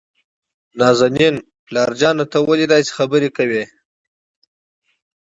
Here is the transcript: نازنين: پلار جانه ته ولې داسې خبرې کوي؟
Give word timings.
نازنين: 0.79 1.35
پلار 1.65 1.89
جانه 1.99 2.25
ته 2.31 2.37
ولې 2.47 2.65
داسې 2.73 2.91
خبرې 2.97 3.29
کوي؟ 3.37 3.63